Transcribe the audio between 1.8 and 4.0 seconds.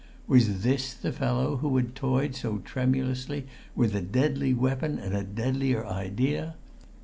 toyed so tremulously with